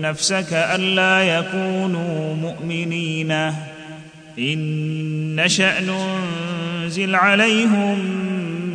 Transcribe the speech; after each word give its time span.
نفسك 0.00 0.52
ألا 0.52 1.38
يكونوا 1.38 2.34
مؤمنين. 2.34 3.30
إن 4.38 5.36
نشا 5.44 5.80
ننزل 5.80 7.14
عليهم 7.14 8.24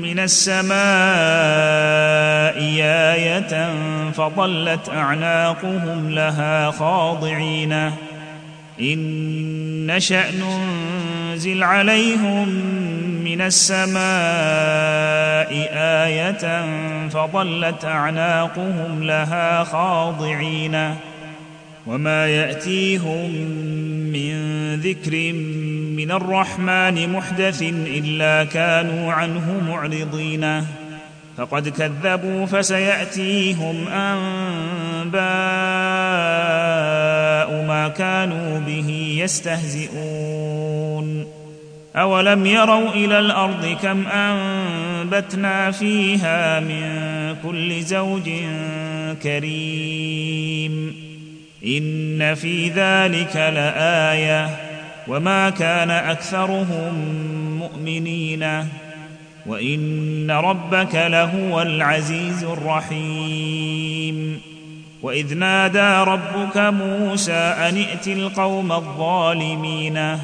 من 0.01 0.19
السماء 0.19 0.79
آية 3.13 3.73
فظلت 4.11 4.89
أعناقهم 4.89 6.09
لها 6.09 6.71
خاضعين. 6.71 7.91
إن 8.81 9.87
نشأ 9.87 10.23
ننزل 10.31 11.63
عليهم 11.63 12.49
من 13.23 13.41
السماء 13.41 13.99
آية 15.73 16.65
فظلت 17.09 17.85
أعناقهم 17.85 19.03
لها 19.03 19.63
خاضعين. 19.63 20.95
وما 21.87 22.27
يأتيهم 22.27 23.31
من 24.13 24.35
ذكر 24.75 25.33
من 25.99 26.11
الرحمن 26.11 27.13
محدث 27.13 27.61
إلا 27.61 28.43
كانوا 28.43 29.13
عنه 29.13 29.61
معرضين. 29.67 30.65
فقد 31.37 31.69
كذبوا 31.69 32.45
فسيأتيهم 32.45 33.87
أنباء 33.87 35.19
ما 37.67 37.87
كانوا 37.97 38.59
به 38.59 39.17
يستهزئون. 39.23 41.25
أولم 41.95 42.45
يروا 42.45 42.89
إلى 42.89 43.19
الأرض 43.19 43.77
كم 43.81 44.07
أنبتنا 44.07 45.71
فيها 45.71 46.59
من 46.59 46.81
كل 47.43 47.81
زوج 47.81 48.29
كريم. 49.23 50.95
إن 51.65 52.35
في 52.35 52.69
ذلك 52.69 53.35
لآية. 53.35 54.68
وما 55.09 55.49
كان 55.49 55.91
اكثرهم 55.91 56.93
مؤمنين 57.59 58.67
وان 59.45 60.31
ربك 60.31 60.95
لهو 60.95 61.61
العزيز 61.61 62.43
الرحيم 62.43 64.41
واذ 65.01 65.33
نادى 65.33 66.11
ربك 66.11 66.57
موسى 66.57 67.31
ان 67.31 67.77
ائت 67.77 68.07
القوم 68.07 68.71
الظالمين 68.71 70.19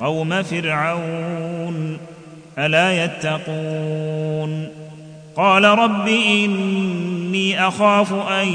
قوم 0.00 0.42
فرعون 0.42 1.98
الا 2.58 3.04
يتقون 3.04 4.68
قال 5.36 5.64
رب 5.64 6.08
اني 6.08 7.68
اخاف 7.68 8.12
ان 8.12 8.48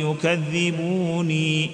يكذبوني 0.00 1.70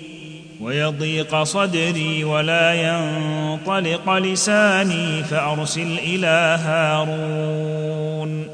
ويضيق 0.60 1.42
صدري 1.42 2.24
ولا 2.24 2.74
ينطلق 2.74 4.10
لساني 4.16 5.24
فأرسل 5.24 5.98
إلى 5.98 6.58
هارون 6.64 8.46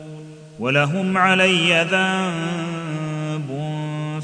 ولهم 0.59 1.19
علي 1.19 1.87
ذنب 1.91 3.61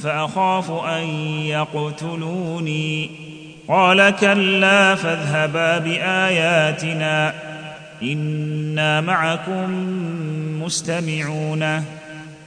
فأخاف 0.03 0.71
أن 0.71 1.05
يقتلوني 1.45 3.11
قال 3.69 4.11
كلا 4.11 4.95
فاذهبا 4.95 5.79
بآياتنا 5.79 7.35
إنا 8.03 9.01
معكم 9.01 9.71
مستمعون 10.63 11.85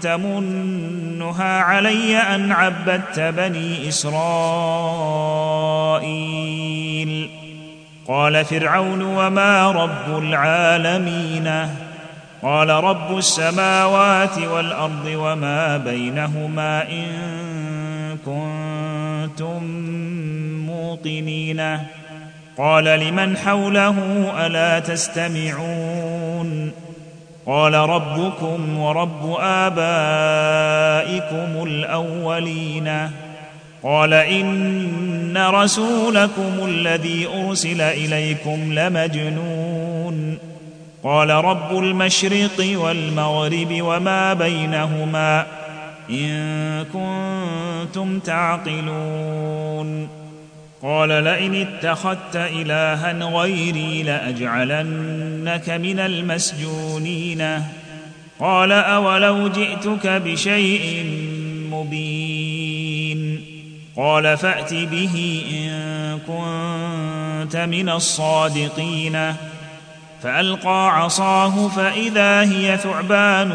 تمنها 0.00 1.60
علي 1.60 2.16
أن 2.16 2.52
عبدت 2.52 3.20
بني 3.20 3.88
إسرائيل. 3.88 4.22
قال 8.08 8.44
فرعون 8.44 9.02
وما 9.02 9.72
رب 9.72 10.18
العالمين؟ 10.18 11.68
قال 12.42 12.68
رب 12.68 13.18
السماوات 13.18 14.38
والأرض 14.38 15.06
وما 15.06 15.76
بينهما 15.76 16.82
إن 16.90 17.08
كنتم 18.26 19.64
موقنين. 20.66 21.78
قال 22.58 22.84
لمن 22.84 23.36
حوله 23.36 23.96
ألا 24.46 24.78
تستمعون؟ 24.78 26.72
قال 27.46 27.74
ربكم 27.74 28.78
ورب 28.78 29.36
آبائكم 29.40 29.66
الأولين. 31.66 33.10
قال 33.82 34.14
إن 34.14 35.36
رسولكم 35.36 36.52
الذي 36.64 37.26
أرسل 37.26 37.80
إليكم 37.80 38.72
لمجنون. 38.72 40.38
قال 41.04 41.30
رب 41.30 41.78
المشرق 41.78 42.78
والمغرب 42.78 43.78
وما 43.80 44.34
بينهما 44.34 45.46
إن 46.10 46.84
كنتم 46.92 48.18
تعقلون. 48.18 50.08
قال 50.82 51.08
لئن 51.08 51.54
اتخذت 51.54 52.36
إلها 52.36 53.12
غيري 53.12 54.02
لأجعلنك 54.02 55.70
من 55.70 55.98
المسجونين. 55.98 57.62
قال 58.40 58.72
أولو 58.72 59.48
جئتك 59.48 60.06
بشيء 60.06 61.04
مبين. 61.70 63.44
قال 63.96 64.36
فأت 64.36 64.74
به 64.74 65.42
إن 65.52 66.18
كنت 66.18 67.56
من 67.56 67.88
الصادقين. 67.88 69.34
فألقى 70.22 71.02
عصاه 71.02 71.68
فإذا 71.68 72.40
هي 72.40 72.76
ثعبان 72.76 73.52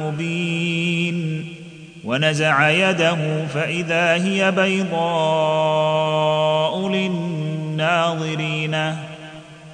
مبين. 0.00 0.53
ونزع 2.04 2.70
يده 2.70 3.46
فإذا 3.46 4.12
هي 4.12 4.50
بيضاء 4.50 4.98
للناظرين. 6.88 8.74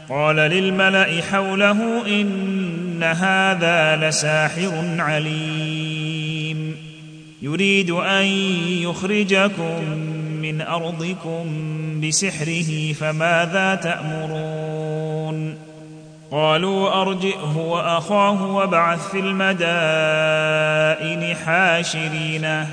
قال 0.08 0.36
للملأ 0.36 1.22
حوله 1.32 2.06
إن 2.06 3.02
هذا 3.02 4.08
لساحر 4.08 4.96
عليم. 4.98 6.76
يريد 7.42 7.90
أن 7.90 8.24
يخرجكم 8.82 9.84
من 10.42 10.60
أرضكم 10.60 11.44
بسحره 12.00 12.92
فماذا 12.92 13.74
تأمرون؟ 13.74 15.69
قالوا 16.30 17.02
أرجئه 17.02 17.56
وأخاه 17.56 18.46
وابعث 18.46 19.10
في 19.10 19.18
المدائن 19.18 19.76
حاشرين. 21.36 22.66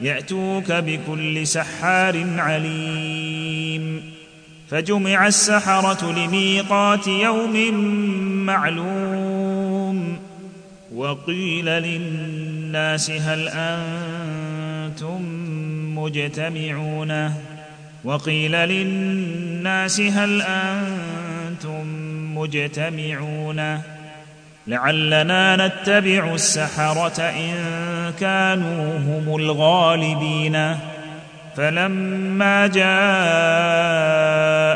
يأتوك 0.00 0.72
بكل 0.72 1.46
سحار 1.46 2.26
عليم. 2.38 4.02
فجمع 4.70 5.26
السحرة 5.26 6.12
لميقات 6.12 7.06
يوم 7.06 7.74
معلوم. 8.46 10.18
وقيل 10.94 11.66
للناس 11.66 13.10
هل 13.10 13.48
أنتم 13.48 15.22
مجتمعون؟ 15.98 17.32
وقيل 18.04 18.52
للناس 18.52 20.00
هل 20.00 20.42
أنتم 20.42 22.05
مجتمعون 22.36 23.80
لعلنا 24.66 25.66
نتبع 25.66 26.34
السحرة 26.34 27.22
إن 27.22 27.54
كانوا 28.20 28.98
هم 28.98 29.36
الغالبين. 29.36 30.76
فلما 31.56 32.66
جاء 32.66 32.86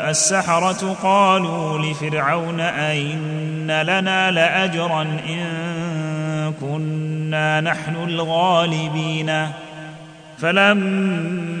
السحرة 0.09 0.97
قالوا 1.03 1.79
لفرعون 1.79 2.59
أئن 2.59 3.81
لنا 3.81 4.31
لأجرا 4.31 5.01
إن 5.01 6.53
كنا 6.61 7.61
نحن 7.61 7.95
الغالبين. 7.95 9.47
فلما 10.37 11.60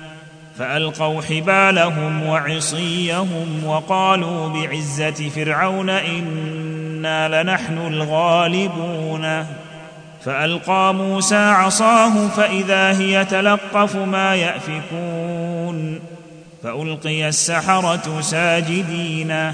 فألقوا 0.61 1.21
حبالهم 1.21 2.23
وعصيهم 2.23 3.61
وقالوا 3.65 4.49
بعزة 4.49 5.29
فرعون 5.29 5.89
إنا 5.89 7.43
لنحن 7.43 7.77
الغالبون. 7.77 9.45
فألقى 10.25 10.93
موسى 10.93 11.35
عصاه 11.35 12.27
فإذا 12.27 12.99
هي 12.99 13.25
تلقف 13.25 13.95
ما 13.95 14.35
يأفكون. 14.35 15.99
فألقي 16.63 17.27
السحرة 17.27 18.21
ساجدين. 18.21 19.53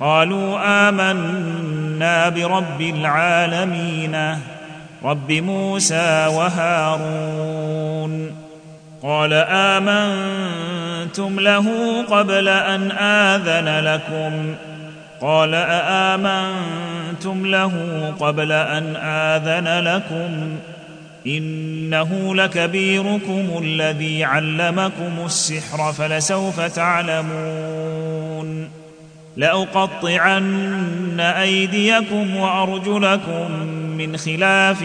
قالوا 0.00 0.58
آمنا 0.88 2.28
برب 2.28 2.80
العالمين 2.80 4.38
رب 5.04 5.32
موسى 5.32 6.26
وهارون. 6.26 7.62
قال 9.02 9.32
آمنتم 9.48 11.40
له 11.40 11.66
قبل 12.02 12.48
أن 12.48 12.90
آذن 12.90 13.84
لكم. 13.84 14.54
قال 15.20 15.54
اامنتم 15.54 17.46
له 17.46 17.72
قبل 18.20 18.52
أن 18.52 18.96
آذن 18.96 19.84
لكم. 19.84 20.56
إنه 21.26 22.34
لكبيركم 22.34 23.60
الذي 23.62 24.24
علمكم 24.24 25.12
السحر 25.26 25.92
فلسوف 25.92 26.60
تعلمون. 26.60 28.68
لأقطعن 29.36 31.20
أيديكم 31.20 32.36
وأرجلكم 32.36 33.50
من 33.98 34.16
خلاف 34.16 34.84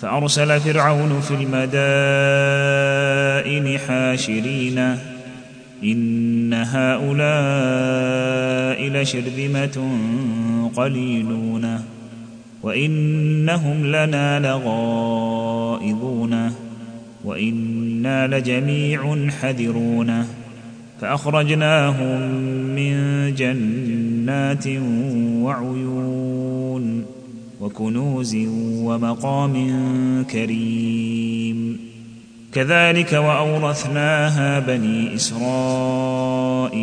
فأرسل 0.00 0.60
فرعون 0.60 1.20
في 1.20 1.34
المدائن 1.34 1.68
حاشرين. 3.78 4.96
إن 5.84 6.54
هؤلاء 6.54 7.28
لشرذمة 8.88 9.98
قليلون. 10.76 11.80
وإنهم 12.62 13.86
لنا 13.86 14.40
لغائظون. 14.40 16.52
وإنا 17.24 18.26
لجميع 18.26 19.30
حذرون. 19.30 20.26
فأخرجناهم 21.00 22.20
من 22.76 22.94
جنات 23.34 24.66
وعيون. 25.42 26.19
وكنوز 27.60 28.36
ومقام 28.60 29.54
كريم. 30.30 31.78
كذلك 32.52 33.12
وأورثناها 33.12 34.58
بني 34.58 35.14
إسرائيل 35.14 36.80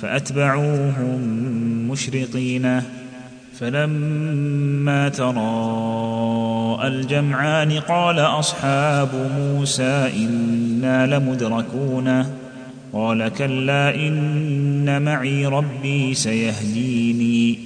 فأتبعوهم 0.00 1.20
مشرقين. 1.90 2.82
فلما 3.58 5.08
تراءى 5.08 6.88
الجمعان 6.88 7.72
قال 7.72 8.18
أصحاب 8.18 9.30
موسى 9.38 10.10
إنا 10.16 11.06
لمدركون. 11.06 12.26
قال 12.92 13.28
كلا 13.28 13.94
إن 13.94 15.02
معي 15.02 15.46
ربي 15.46 16.14
سيهديني. 16.14 17.65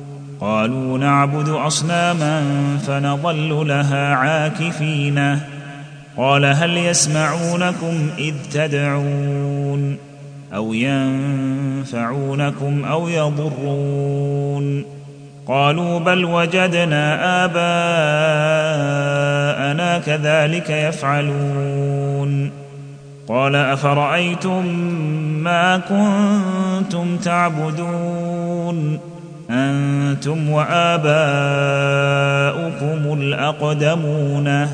قالوا 0.41 0.97
نعبد 0.97 1.49
أصناما 1.49 2.43
فنظل 2.87 3.67
لها 3.67 4.15
عاكفين. 4.15 5.39
قال 6.17 6.45
هل 6.45 6.77
يسمعونكم 6.77 8.09
إذ 8.17 8.33
تدعون 8.51 9.97
أو 10.53 10.73
ينفعونكم 10.73 11.65
أو 12.85 13.07
يضرون؟ 13.09 14.85
قالوا 15.47 15.99
بل 15.99 16.25
وجدنا 16.25 17.45
آباءنا 17.45 17.59
كذلك 19.99 20.69
يفعلون. 20.69 22.51
قال 23.27 23.55
أفرأيتم 23.55 24.65
ما 25.43 25.77
كنتم 25.77 27.17
تعبدون؟ 27.17 29.10
أنتم 29.51 30.49
وآباؤكم 30.49 31.13
الأقدمون 33.21 34.67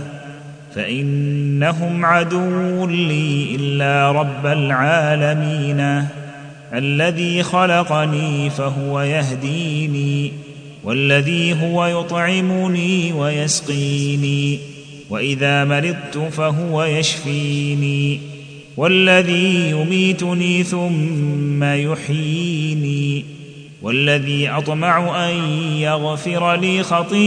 فإنهم 0.75 2.05
عدو 2.05 2.85
لي 2.85 3.55
إلا 3.55 4.11
رب 4.11 4.45
العالمين 4.45 6.05
الذي 6.73 7.43
خلقني 7.43 8.49
فهو 8.49 9.01
يهديني 9.01 10.31
والذي 10.83 11.61
هو 11.61 11.85
يطعمني 11.85 13.13
ويسقيني 13.13 14.59
وإذا 15.09 15.63
مرضت 15.65 16.17
فهو 16.31 16.83
يشفيني 16.83 18.19
والذي 18.77 19.69
يميتني 19.69 20.63
ثم 20.63 21.63
يحييني 21.63 23.36
والذي 23.81 24.49
أطمع 24.49 25.27
أن 25.29 25.35
يغفر 25.77 26.55
لي 26.55 26.83
خطيئتي 26.83 27.23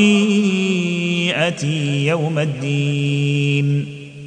يوم 2.07 2.39
الدين. 2.39 3.87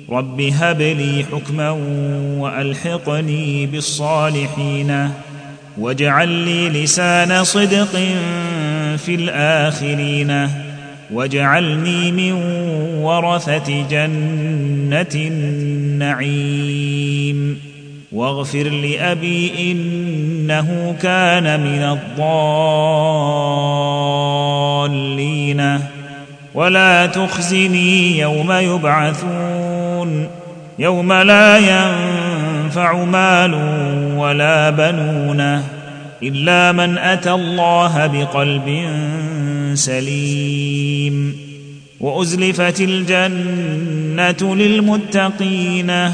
رب 0.10 0.42
هب 0.42 0.82
لي 0.82 1.26
حكما 1.32 1.70
وألحقني 2.40 3.66
بالصالحين. 3.66 5.10
واجعل 5.78 6.30
لي 6.30 6.70
لسان 6.70 7.44
صدق 7.44 7.92
في 8.98 9.16
الآخرين. 9.16 10.50
واجعلني 11.14 12.12
من 12.12 12.32
ورثة 13.02 13.88
جنة 13.90 15.16
النعيم. 15.16 16.54
واغفر 18.14 18.64
لأبي 18.64 19.72
إنه 19.72 20.96
كان 21.02 21.60
من 21.60 21.98
الضالين. 25.04 25.80
ولا 26.54 27.06
تخزني 27.06 28.20
يوم 28.20 28.52
يبعثون. 28.52 30.28
يوم 30.80 31.14
لا 31.14 31.58
ينفع 31.58 33.04
مال 33.04 33.54
ولا 34.18 34.70
بنون 34.70 35.64
إلا 36.24 36.72
من 36.72 36.98
أتى 36.98 37.32
الله 37.32 38.08
بقلب 38.08 38.88
سليم. 39.74 41.38
وأزلفت 42.00 42.82
الجنة 42.82 44.56
للمتقين. 44.56 46.14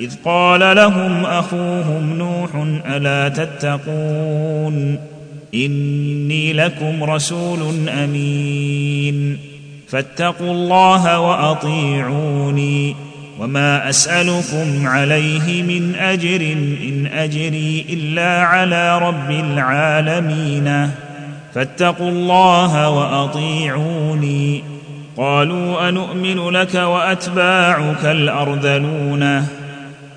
إذ 0.00 0.14
قال 0.24 0.76
لهم 0.76 1.24
أخوهم 1.24 2.18
نوح 2.18 2.50
ألا 2.86 3.28
تتقون 3.28 4.98
إني 5.54 6.52
لكم 6.52 7.04
رسول 7.04 7.88
أمين 7.88 9.38
فاتقوا 9.88 10.50
الله 10.50 11.20
وأطيعوني 11.20 12.96
وما 13.38 13.88
أسألكم 13.88 14.86
عليه 14.86 15.62
من 15.62 15.94
أجر 15.94 16.40
إن 16.82 17.06
أجري 17.06 17.86
إلا 17.90 18.42
على 18.42 18.98
رب 18.98 19.30
العالمين 19.30 20.90
فاتقوا 21.54 22.10
الله 22.10 22.90
وأطيعوني 22.90 24.64
قالوا 25.16 25.88
انومن 25.88 26.48
لك 26.48 26.74
وأتباعك 26.74 28.04
الأرذلون 28.04 29.46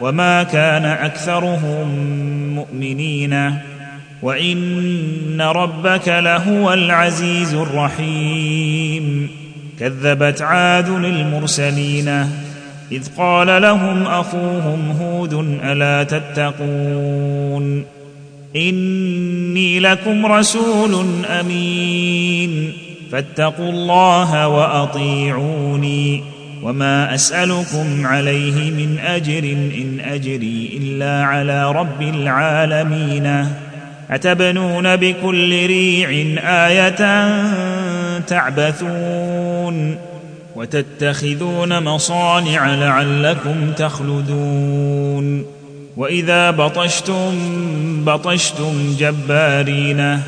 وما 0.00 0.42
كان 0.42 0.84
اكثرهم 0.84 1.88
مؤمنين 2.54 3.56
وان 4.22 5.40
ربك 5.40 6.08
لهو 6.08 6.72
العزيز 6.72 7.54
الرحيم 7.54 9.30
كذبت 9.80 10.42
عاد 10.42 10.88
المرسلين 10.88 12.08
اذ 12.92 13.08
قال 13.16 13.62
لهم 13.62 14.02
اخوهم 14.02 14.90
هود 15.00 15.32
الا 15.64 16.02
تتقون 16.02 17.84
اني 18.56 19.80
لكم 19.80 20.26
رسول 20.26 21.24
امين 21.24 22.72
فاتقوا 23.12 23.70
الله 23.70 24.48
واطيعوني 24.48 26.35
وما 26.66 27.14
اسالكم 27.14 28.06
عليه 28.06 28.70
من 28.70 28.98
اجر 28.98 29.38
ان 29.54 30.00
اجري 30.00 30.80
الا 30.82 31.24
على 31.24 31.72
رب 31.72 32.02
العالمين 32.02 33.46
اتبنون 34.10 34.96
بكل 34.96 35.66
ريع 35.66 36.08
إيه 36.68 36.88
تعبثون 38.26 39.98
وتتخذون 40.56 41.82
مصانع 41.82 42.74
لعلكم 42.74 43.72
تخلدون 43.76 45.46
واذا 45.96 46.50
بطشتم 46.50 47.34
بطشتم 48.04 48.96
جبارين 48.98 50.20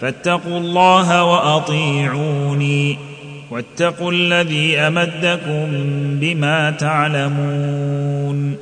فاتقوا 0.00 0.58
الله 0.58 1.24
واطيعوني 1.24 3.11
واتقوا 3.52 4.12
الذي 4.12 4.78
أمدكم 4.78 5.66
بما 6.20 6.70
تعلمون 6.70 8.56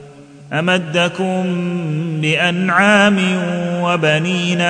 أمدكم 0.52 1.44
بأنعام 2.20 3.18
وبنين 3.82 4.66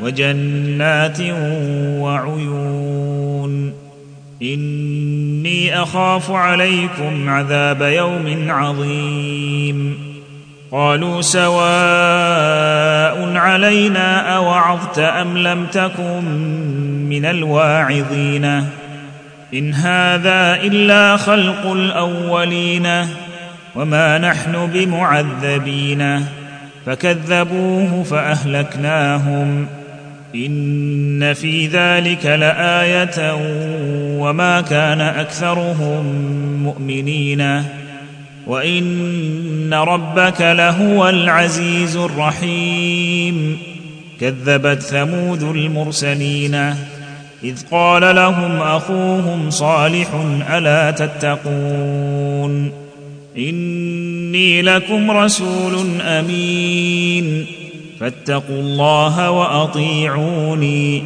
وجنات 0.00 1.18
وعيون 2.00 3.72
إني 4.42 5.82
أخاف 5.82 6.30
عليكم 6.30 7.28
عذاب 7.28 7.82
يوم 7.82 8.46
عظيم 8.50 9.98
قالوا 10.72 11.22
سواء 11.22 11.60
علينا 13.36 14.36
أوعظت 14.36 14.98
أم 14.98 15.38
لم 15.38 15.66
تكن 15.66 16.24
من 17.08 17.24
الواعظين 17.24 18.79
إن 19.54 19.74
هذا 19.74 20.54
إلا 20.62 21.16
خلق 21.16 21.66
الأولين 21.66 22.88
وما 23.74 24.18
نحن 24.18 24.66
بمعذبين 24.66 26.24
فكذبوه 26.86 28.02
فأهلكناهم 28.02 29.66
إن 30.34 31.34
في 31.34 31.66
ذلك 31.66 32.26
لآية 32.26 33.34
وما 34.20 34.60
كان 34.60 35.00
أكثرهم 35.00 36.04
مؤمنين 36.62 37.64
وإن 38.46 39.74
ربك 39.74 40.40
لهو 40.40 41.08
العزيز 41.08 41.96
الرحيم 41.96 43.58
كذبت 44.20 44.82
ثمود 44.82 45.42
المرسلين 45.42 46.74
إذ 47.44 47.56
قال 47.70 48.16
لهم 48.16 48.62
أخوهم 48.62 49.50
صالح 49.50 50.08
ألا 50.50 50.90
تتقون 50.90 52.72
إني 53.36 54.62
لكم 54.62 55.10
رسول 55.10 56.00
أمين 56.00 57.46
فاتقوا 58.00 58.60
الله 58.60 59.30
وأطيعوني 59.30 61.02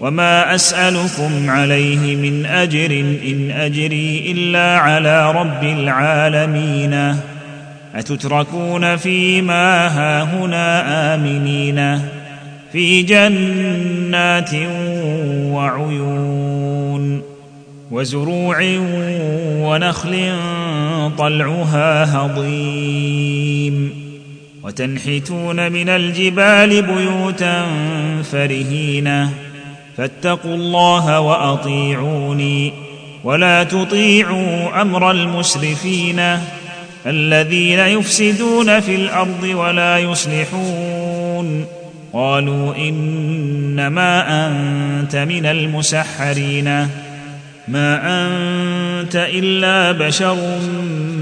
وما 0.00 0.54
أسألكم 0.54 1.50
عليه 1.50 2.16
من 2.16 2.46
أجر 2.46 2.90
إن 3.26 3.50
أجري 3.50 4.32
إلا 4.32 4.78
على 4.78 5.32
رب 5.32 5.64
العالمين 5.64 7.16
أتتركون 7.94 8.96
فيما 8.96 9.86
هاهنا 9.86 11.14
آمنين 11.14 12.00
في 12.72 13.02
جنات 13.02 14.50
وعيون 15.52 17.22
وزروع 17.90 18.58
ونخل 19.62 20.36
طلعها 21.18 22.16
هضيم 22.16 23.92
وتنحتون 24.62 25.72
من 25.72 25.88
الجبال 25.88 26.82
بيوتا 26.82 27.66
فرهين 28.22 29.28
فاتقوا 29.96 30.54
الله 30.54 31.20
وأطيعوني 31.20 32.72
ولا 33.24 33.64
تطيعوا 33.64 34.82
أمر 34.82 35.10
المسرفين 35.10 36.38
الذين 37.06 37.78
يفسدون 37.78 38.80
في 38.80 38.94
الأرض 38.94 39.42
ولا 39.42 39.98
يصلحون 39.98 41.77
قالوا 42.12 42.76
إنما 42.76 44.46
أنت 44.46 45.16
من 45.16 45.46
المسحرين. 45.46 46.88
ما 47.68 48.00
أنت 48.04 49.16
إلا 49.16 49.92
بشر 49.92 50.36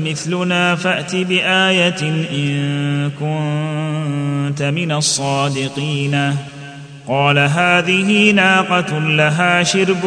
مثلنا 0.04 0.74
فأت 0.74 1.16
بآية 1.16 2.00
إن 2.32 3.10
كنت 3.10 4.62
من 4.62 4.92
الصادقين. 4.92 6.36
قال 7.08 7.38
هذه 7.38 8.30
ناقة 8.30 8.98
لها 8.98 9.62
شرب 9.62 10.04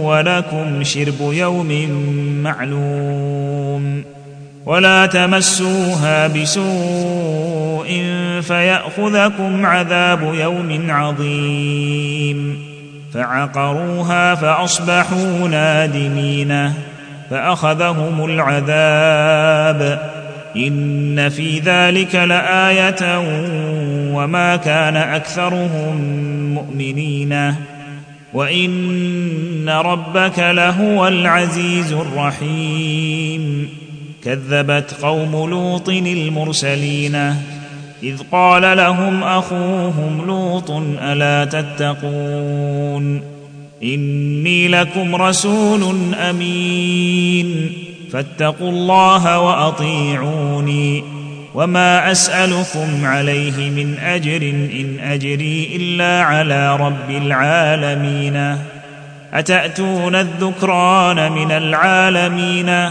ولكم 0.00 0.84
شرب 0.84 1.20
يوم 1.20 1.90
معلوم. 2.42 4.15
ولا 4.66 5.06
تمسوها 5.06 6.26
بسوء 6.26 8.04
فيأخذكم 8.42 9.66
عذاب 9.66 10.34
يوم 10.34 10.86
عظيم. 10.88 12.58
فعقروها 13.14 14.34
فأصبحوا 14.34 15.48
نادمين. 15.48 16.72
فأخذهم 17.30 18.24
العذاب. 18.24 20.10
إن 20.56 21.28
في 21.28 21.58
ذلك 21.58 22.14
لآية 22.14 23.18
وما 24.14 24.56
كان 24.56 24.96
أكثرهم 24.96 25.96
مؤمنين. 26.54 27.54
وإن 28.34 29.68
ربك 29.68 30.38
لهو 30.38 31.08
العزيز 31.08 31.92
الرحيم. 31.92 33.68
كذبت 34.26 34.94
قوم 35.02 35.50
لوط 35.50 35.88
المرسلين. 35.88 37.14
إذ 38.02 38.18
قال 38.32 38.76
لهم 38.76 39.22
أخوهم 39.22 40.24
لوط 40.26 40.70
ألا 41.02 41.44
تتقون؟ 41.44 43.22
إني 43.82 44.68
لكم 44.68 45.16
رسول 45.16 46.14
أمين. 46.14 47.72
فاتقوا 48.12 48.70
الله 48.70 49.40
وأطيعوني. 49.40 51.04
وما 51.54 52.12
أسألكم 52.12 53.04
عليه 53.04 53.70
من 53.70 53.98
أجر 53.98 54.42
إن 54.52 54.98
أجري 55.00 55.76
إلا 55.76 56.22
على 56.22 56.76
رب 56.76 57.10
العالمين. 57.10 58.56
أتأتون 59.34 60.14
الذكران 60.14 61.32
من 61.32 61.52
العالمين؟ 61.52 62.90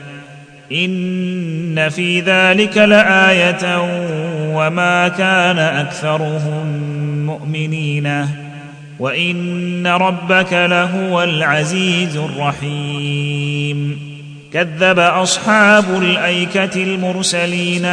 إن 0.71 1.89
في 1.89 2.19
ذلك 2.19 2.77
لآية 2.77 3.79
وما 4.55 5.07
كان 5.07 5.59
أكثرهم 5.59 6.67
مؤمنين 7.25 8.27
وإن 8.99 9.87
ربك 9.87 10.53
لهو 10.53 11.23
العزيز 11.23 12.17
الرحيم. 12.17 13.99
كذب 14.53 14.99
أصحاب 14.99 15.85
الأيكة 16.01 16.83
المرسلين 16.83 17.85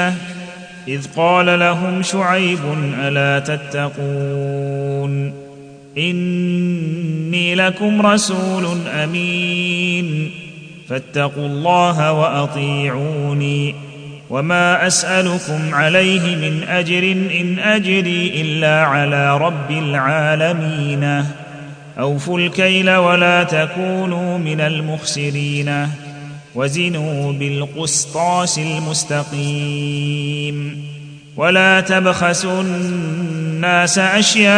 إذ 0.88 1.06
قال 1.16 1.58
لهم 1.58 2.02
شعيب 2.02 2.58
ألا 3.00 3.38
تتقون؟ 3.38 5.32
إني 5.98 7.54
لكم 7.54 8.06
رسول 8.06 8.78
أمين. 8.88 10.30
فاتقوا 10.88 11.46
الله 11.46 12.12
وأطيعوني 12.12 13.74
وما 14.30 14.86
أسألكم 14.86 15.74
عليه 15.74 16.36
من 16.36 16.62
أجر 16.68 17.12
إن 17.12 17.58
أجري 17.58 18.40
إلا 18.40 18.84
على 18.84 19.38
رب 19.38 19.70
العالمين. 19.70 21.24
أوفوا 21.98 22.38
الكيل 22.38 22.90
ولا 22.90 23.42
تكونوا 23.42 24.38
من 24.38 24.60
المخسرين. 24.60 25.88
وزنوا 26.54 27.32
بالقسطاس 27.32 28.58
المستقيم. 28.58 30.08
ولا 31.36 31.80
تبخسوا 31.80 32.62
الناس 32.62 33.98
أشياءهم 33.98 34.50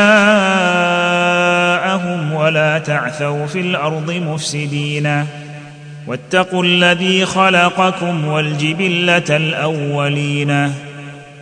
ولا 2.33 2.79
تعثوا 2.79 3.47
في 3.47 3.61
الأرض 3.61 4.11
مفسدين. 4.11 5.27
واتقوا 6.07 6.65
الذي 6.65 7.27
خلقكم 7.27 8.29
والجبلة 8.29 9.37
الأولين. 9.37 10.73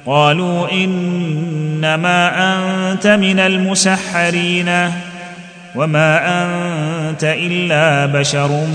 قالوا 0.07 0.73
إنما 0.73 2.31
أنت 2.92 3.07
من 3.07 3.38
المسحرين. 3.38 4.90
وما 5.75 6.21
أنت 6.42 7.25
إلا 7.25 8.07
بشر 8.07 8.66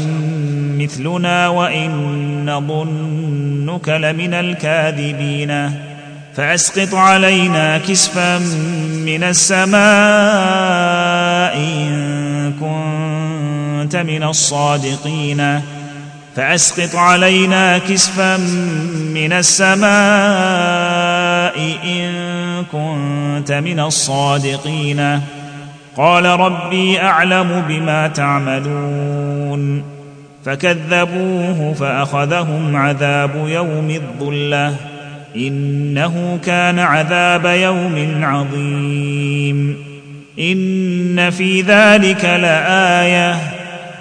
مثلنا 0.78 1.48
وإن 1.48 1.92
نظنك 2.50 3.90
لمن 3.90 4.34
الكاذبين. 4.34 5.72
فأسقط 6.36 6.96
علينا 6.96 7.78
كسفا 7.78 8.40
من 9.06 9.24
السماء 9.24 9.74
إن 11.58 12.54
كنت 12.60 13.13
من 13.96 14.24
الصادقين. 14.24 15.62
فأسقط 16.36 16.96
علينا 16.96 17.78
كسفا 17.78 18.38
من 19.14 19.34
السماء 19.34 19.88
إن 21.86 22.14
كنت 22.72 23.52
من 23.52 23.80
الصادقين. 23.80 25.22
قال 25.98 26.26
ربي 26.26 27.02
أعلم 27.02 27.64
بما 27.68 28.08
تعملون. 28.08 29.84
فكذبوه 30.46 31.74
فأخذهم 31.74 32.76
عذاب 32.76 33.48
يوم 33.48 33.90
الظلة. 33.90 34.76
إنه 35.36 36.40
كان 36.46 36.80
عذاب 36.80 37.46
يوم 37.46 38.20
عظيم. 38.24 39.78
إن 40.40 41.30
في 41.30 41.62
ذلك 41.62 42.26
لآية. 42.26 43.53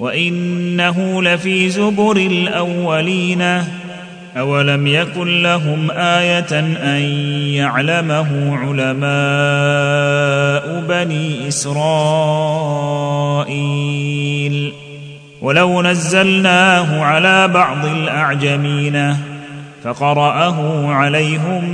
وإنه 0.00 1.22
لفي 1.22 1.68
زبر 1.70 2.16
الأولين. 2.16 3.64
أولم 4.36 4.86
يكن 4.86 5.42
لهم 5.42 5.90
آية 5.90 6.60
أن 6.60 7.00
يعلمه 7.54 8.56
علماء 8.56 9.04
بني 10.88 11.48
إسرائيل. 11.48 11.80
ولو 15.42 15.82
نزلناه 15.82 17.02
على 17.02 17.48
بعض 17.48 17.86
الأعجمين 17.86 19.16
فقرأه 19.84 20.86
عليهم 20.92 21.64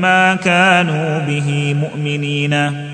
ما 0.00 0.34
كانوا 0.34 1.18
به 1.18 1.74
مؤمنين. 1.80 2.93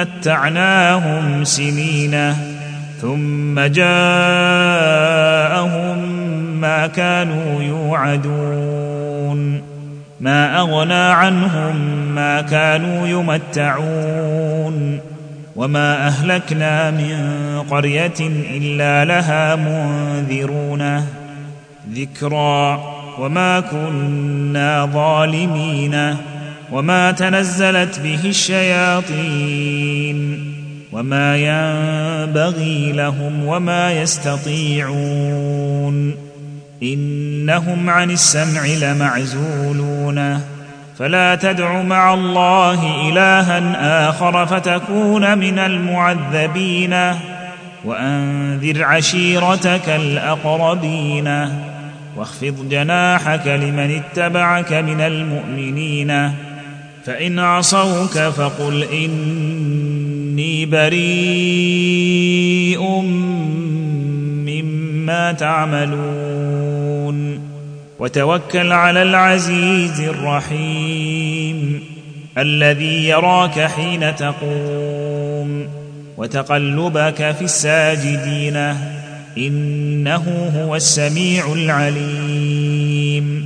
متعناهم 0.00 1.44
سنين 1.44 2.34
ثم 3.02 3.60
جاءهم 3.60 3.86
ما 6.60 6.86
كانوا 6.86 7.62
يوعدون. 7.62 9.62
ما 10.20 10.60
أغنى 10.60 10.94
عنهم 10.94 11.76
ما 12.14 12.40
كانوا 12.40 13.08
يمتعون. 13.08 15.00
وما 15.56 16.06
أهلكنا 16.06 16.90
من 16.90 17.16
قرية 17.70 18.20
إلا 18.50 19.04
لها 19.04 19.56
منذرون. 19.56 21.06
ذكرى 21.94 22.80
وما 23.18 23.60
كنا 23.60 24.86
ظالمين. 24.86 26.16
وما 26.72 27.12
تنزلت 27.12 28.00
به 28.00 28.20
الشياطين 28.24 29.76
وما 30.92 31.36
ينبغي 31.36 32.92
لهم 32.92 33.44
وما 33.44 33.92
يستطيعون 33.92 35.46
إنهم 36.82 37.90
عن 37.90 38.10
السمع 38.10 38.66
لمعزولون 38.66 40.40
فلا 40.98 41.34
تدع 41.34 41.82
مع 41.82 42.14
الله 42.14 43.08
إلها 43.08 44.08
آخر 44.08 44.46
فتكون 44.46 45.38
من 45.38 45.58
المعذبين 45.58 47.12
وأنذر 47.84 48.84
عشيرتك 48.84 49.88
الأقربين 49.88 51.48
واخفض 52.16 52.68
جناحك 52.68 53.46
لمن 53.46 54.02
اتبعك 54.02 54.72
من 54.72 55.00
المؤمنين 55.00 56.32
فإن 57.06 57.38
عصوك 57.38 58.18
فقل 58.18 58.82
إني 58.82 60.66
بريء 60.66 61.00
مما 64.46 65.32
تعملون. 65.32 67.16
وتوكل 67.98 68.72
على 68.72 69.02
العزيز 69.02 70.00
الرحيم 70.00 71.80
الذي 72.38 73.08
يراك 73.08 73.60
حين 73.60 74.16
تقوم. 74.16 75.66
وتقلبك 76.16 77.34
في 77.38 77.44
الساجدين 77.44 78.56
إنه 79.38 80.52
هو 80.56 80.76
السميع 80.76 81.52
العليم. 81.52 83.45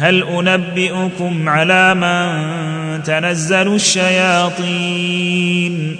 هل 0.00 0.22
أنبئكم 0.22 1.48
على 1.48 1.94
من 1.94 3.02
تنزل 3.02 3.74
الشياطين؟ 3.74 5.96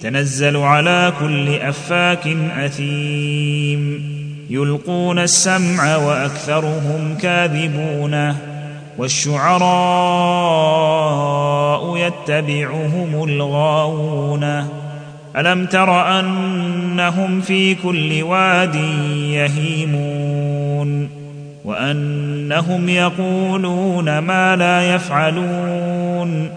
تنزل 0.00 0.56
على 0.56 1.12
كل 1.20 1.54
أفاك 1.54 2.36
أثيم. 2.58 4.12
يلقون 4.50 5.18
السمع 5.18 5.96
وأكثرهم 5.96 7.18
كاذبون. 7.22 8.36
والشعراء 8.98 9.62
يتبعهم 11.96 13.24
الغاوون. 13.24 14.68
ألم 15.36 15.66
تر 15.66 16.20
أنهم 16.20 17.40
في 17.40 17.74
كل 17.74 18.22
واد 18.22 18.74
يهيمون؟ 19.30 21.21
وأنهم 21.64 22.88
يقولون 22.88 24.18
ما 24.18 24.56
لا 24.56 24.94
يفعلون 24.94 26.50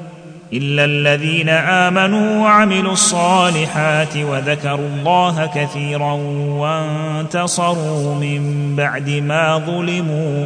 إلا 0.53 0.85
الذين 0.85 1.49
آمنوا 1.49 2.43
وعملوا 2.43 2.93
الصالحات 2.93 4.17
وذكروا 4.17 4.87
الله 4.87 5.49
كثيرا 5.55 6.13
وانتصروا 6.59 8.15
من 8.15 8.73
بعد 8.75 9.09
ما 9.09 9.57
ظلموا 9.57 10.45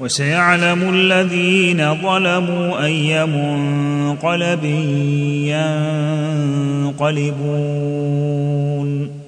وسيعلم 0.00 0.94
الذين 0.94 1.94
ظلموا 1.94 2.84
أي 2.84 3.26
منقلب 3.26 4.64
ينقلبون 6.94 9.19